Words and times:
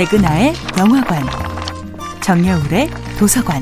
백은하의 0.00 0.54
영화관, 0.78 1.22
정여울의 2.22 2.88
도서관. 3.18 3.60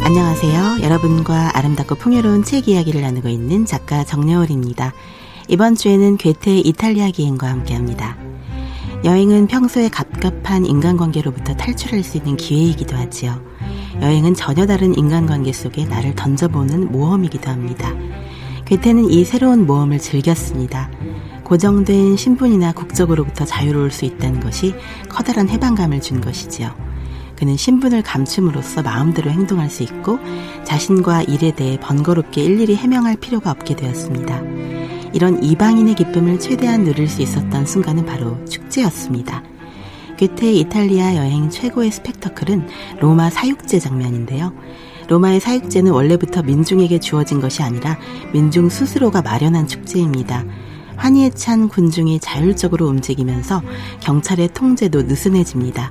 안녕하세요. 0.00 0.76
여러분과 0.80 1.58
아름답고 1.58 1.96
풍요로운 1.96 2.44
책 2.44 2.68
이야기를 2.68 3.00
나누고 3.00 3.28
있는 3.28 3.66
작가 3.66 4.04
정여울입니다. 4.04 4.92
이번 5.48 5.74
주에는 5.74 6.18
괴테의 6.18 6.60
이탈리아 6.60 7.10
기행과 7.10 7.48
함께합니다. 7.48 8.16
여행은 9.04 9.48
평소에 9.48 9.88
갑갑한 9.88 10.66
인간관계로부터 10.66 11.56
탈출할 11.56 12.04
수 12.04 12.18
있는 12.18 12.36
기회이기도 12.36 12.96
하지요. 12.96 13.42
여행은 14.00 14.34
전혀 14.34 14.66
다른 14.66 14.96
인간관계 14.96 15.52
속에 15.52 15.84
나를 15.86 16.14
던져보는 16.14 16.92
모험이기도 16.92 17.50
합니다. 17.50 17.92
괴테는 18.64 19.10
이 19.10 19.24
새로운 19.24 19.66
모험을 19.66 19.98
즐겼습니다. 19.98 20.90
고정된 21.44 22.16
신분이나 22.16 22.72
국적으로부터 22.72 23.44
자유로울 23.44 23.90
수 23.90 24.06
있다는 24.06 24.40
것이 24.40 24.74
커다란 25.08 25.48
해방감을 25.48 26.00
준 26.00 26.20
것이지요. 26.20 26.74
그는 27.36 27.56
신분을 27.56 28.02
감춤으로써 28.02 28.82
마음대로 28.82 29.30
행동할 29.30 29.68
수 29.68 29.82
있고 29.82 30.18
자신과 30.64 31.24
일에 31.24 31.50
대해 31.50 31.78
번거롭게 31.78 32.42
일일이 32.42 32.76
해명할 32.76 33.16
필요가 33.16 33.50
없게 33.50 33.76
되었습니다. 33.76 34.40
이런 35.12 35.42
이방인의 35.42 35.94
기쁨을 35.94 36.40
최대한 36.40 36.84
누릴 36.84 37.08
수 37.08 37.22
있었던 37.22 37.66
순간은 37.66 38.06
바로 38.06 38.42
축제였습니다. 38.46 39.42
괴테의 40.16 40.60
이탈리아 40.60 41.16
여행 41.16 41.50
최고의 41.50 41.90
스펙터클은 41.90 42.68
로마 43.00 43.30
사육제 43.30 43.78
장면인데요. 43.78 44.54
로마의 45.08 45.40
사육제는 45.40 45.92
원래부터 45.92 46.42
민중에게 46.42 47.00
주어진 47.00 47.40
것이 47.40 47.62
아니라 47.62 47.98
민중 48.32 48.68
스스로가 48.68 49.22
마련한 49.22 49.66
축제입니다. 49.66 50.44
환희에 50.96 51.30
찬 51.30 51.68
군중이 51.68 52.20
자율적으로 52.20 52.86
움직이면서 52.86 53.62
경찰의 54.00 54.50
통제도 54.54 55.02
느슨해집니다. 55.02 55.90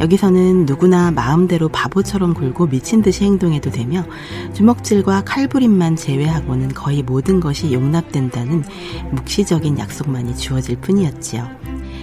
여기서는 0.00 0.66
누구나 0.66 1.10
마음대로 1.10 1.68
바보처럼 1.68 2.34
굴고 2.34 2.66
미친 2.66 3.00
듯이 3.00 3.24
행동해도 3.24 3.70
되며 3.70 4.04
주먹질과 4.52 5.22
칼부림만 5.24 5.96
제외하고는 5.96 6.74
거의 6.74 7.02
모든 7.02 7.40
것이 7.40 7.72
용납된다는 7.72 8.64
묵시적인 9.12 9.78
약속만이 9.78 10.36
주어질 10.36 10.76
뿐이었지요. 10.80 11.48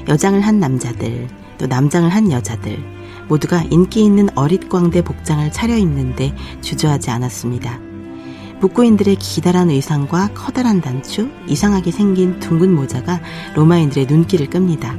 여장을 0.07 0.39
한 0.41 0.59
남자들, 0.59 1.27
또 1.61 1.67
남장을 1.67 2.09
한 2.09 2.31
여자들, 2.31 2.83
모두가 3.27 3.61
인기 3.69 4.03
있는 4.03 4.27
어릿광대 4.35 5.03
복장을 5.03 5.51
차려입는데 5.51 6.33
주저하지 6.61 7.11
않았습니다. 7.11 7.79
북구인들의 8.59 9.15
기다란 9.17 9.69
의상과 9.69 10.29
커다란 10.33 10.81
단추, 10.81 11.29
이상하게 11.47 11.91
생긴 11.91 12.39
둥근 12.39 12.73
모자가 12.73 13.21
로마인들의 13.55 14.07
눈길을 14.07 14.49
끕니다. 14.49 14.97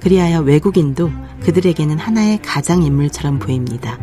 그리하여 0.00 0.42
외국인도 0.42 1.10
그들에게는 1.40 1.98
하나의 1.98 2.42
가장 2.42 2.82
인물처럼 2.82 3.38
보입니다. 3.38 3.98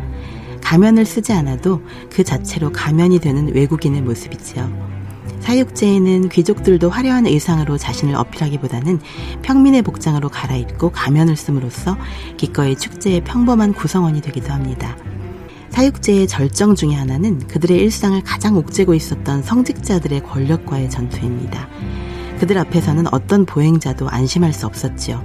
가면을 0.60 1.04
쓰지 1.04 1.32
않아도 1.32 1.82
그 2.10 2.24
자체로 2.24 2.72
가면이 2.72 3.20
되는 3.20 3.54
외국인의 3.54 4.02
모습이지요. 4.02 4.91
사육제에는 5.40 6.28
귀족들도 6.28 6.88
화려한 6.88 7.26
의상으로 7.26 7.78
자신을 7.78 8.14
어필하기보다는 8.14 9.00
평민의 9.42 9.82
복장으로 9.82 10.28
갈아입고 10.28 10.90
가면을 10.90 11.36
씀으로써 11.36 11.96
기꺼이 12.36 12.76
축제의 12.76 13.22
평범한 13.24 13.74
구성원이 13.74 14.20
되기도 14.20 14.52
합니다. 14.52 14.96
사육제의 15.70 16.28
절정 16.28 16.74
중의 16.74 16.96
하나는 16.96 17.46
그들의 17.48 17.78
일상을 17.78 18.20
가장 18.22 18.56
옥죄고 18.56 18.94
있었던 18.94 19.42
성직자들의 19.42 20.22
권력과의 20.22 20.90
전투입니다. 20.90 21.68
그들 22.38 22.58
앞에서는 22.58 23.06
어떤 23.12 23.46
보행자도 23.46 24.08
안심할 24.08 24.52
수 24.52 24.66
없었지요. 24.66 25.22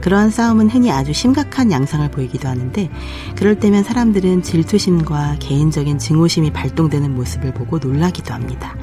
그러한 0.00 0.30
싸움은 0.30 0.70
흔히 0.70 0.90
아주 0.90 1.12
심각한 1.12 1.70
양상을 1.70 2.10
보이기도 2.10 2.48
하는데 2.48 2.90
그럴 3.36 3.58
때면 3.58 3.84
사람들은 3.84 4.42
질투심과 4.42 5.36
개인적인 5.40 5.98
증오심이 5.98 6.52
발동되는 6.52 7.14
모습을 7.14 7.52
보고 7.52 7.78
놀라기도 7.78 8.32
합니다. 8.32 8.74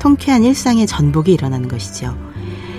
통쾌한 0.00 0.42
일상의 0.42 0.86
전복이 0.86 1.32
일어나는 1.32 1.68
것이죠. 1.68 2.16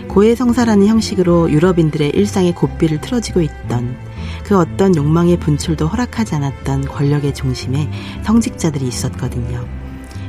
고해성사라는 0.09 0.87
형식으로 0.87 1.49
유럽인들의 1.49 2.09
일상의 2.09 2.53
고삐를 2.53 2.99
틀어지고 2.99 3.41
있던 3.41 3.95
그 4.43 4.57
어떤 4.57 4.93
욕망의 4.95 5.39
분출도 5.39 5.87
허락하지 5.87 6.35
않았던 6.35 6.87
권력의 6.87 7.33
중심에 7.33 7.89
성직자들이 8.23 8.85
있었거든요. 8.85 9.65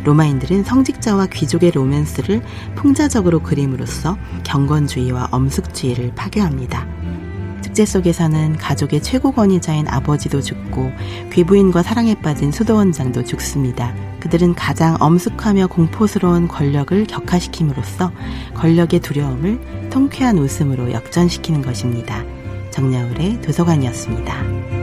로마인들은 0.04 0.64
성직자와 0.64 1.26
귀족의 1.26 1.72
로맨스를 1.72 2.42
풍자적으로 2.74 3.40
그림으로써 3.40 4.16
경건주의와 4.44 5.28
엄숙주의를 5.32 6.14
파괴합니다. 6.14 6.86
축제 7.72 7.86
속에서는 7.86 8.58
가족의 8.58 9.02
최고 9.02 9.32
권위자인 9.32 9.88
아버지도 9.88 10.42
죽고 10.42 10.92
귀부인과 11.32 11.82
사랑에 11.82 12.14
빠진 12.14 12.52
수도원장도 12.52 13.24
죽습니다. 13.24 13.94
그들은 14.20 14.54
가장 14.54 14.98
엄숙하며 15.00 15.68
공포스러운 15.68 16.48
권력을 16.48 17.06
격화시킴으로써 17.06 18.12
권력의 18.52 19.00
두려움을 19.00 19.88
통쾌한 19.88 20.36
웃음으로 20.36 20.92
역전시키는 20.92 21.62
것입니다. 21.62 22.22
정야울의 22.72 23.40
도서관이었습니다. 23.40 24.81